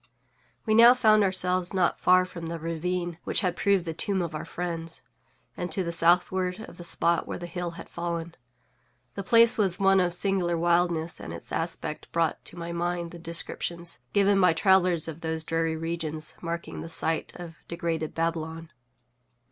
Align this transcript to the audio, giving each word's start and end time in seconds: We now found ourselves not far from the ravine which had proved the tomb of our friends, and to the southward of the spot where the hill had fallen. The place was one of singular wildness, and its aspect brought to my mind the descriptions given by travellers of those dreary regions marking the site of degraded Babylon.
We 0.65 0.73
now 0.73 0.95
found 0.95 1.21
ourselves 1.23 1.75
not 1.75 1.99
far 1.99 2.25
from 2.25 2.47
the 2.47 2.57
ravine 2.57 3.19
which 3.23 3.41
had 3.41 3.55
proved 3.55 3.85
the 3.85 3.93
tomb 3.93 4.19
of 4.23 4.33
our 4.33 4.45
friends, 4.45 5.03
and 5.55 5.71
to 5.71 5.83
the 5.83 5.91
southward 5.91 6.59
of 6.61 6.77
the 6.77 6.83
spot 6.83 7.27
where 7.27 7.37
the 7.37 7.45
hill 7.45 7.69
had 7.77 7.87
fallen. 7.87 8.33
The 9.13 9.21
place 9.21 9.59
was 9.59 9.79
one 9.79 9.99
of 9.99 10.15
singular 10.15 10.57
wildness, 10.57 11.19
and 11.19 11.31
its 11.31 11.51
aspect 11.51 12.11
brought 12.11 12.43
to 12.45 12.57
my 12.57 12.71
mind 12.71 13.11
the 13.11 13.19
descriptions 13.19 13.99
given 14.11 14.41
by 14.41 14.53
travellers 14.53 15.07
of 15.07 15.21
those 15.21 15.43
dreary 15.43 15.77
regions 15.77 16.33
marking 16.41 16.81
the 16.81 16.89
site 16.89 17.33
of 17.35 17.59
degraded 17.67 18.15
Babylon. 18.15 18.71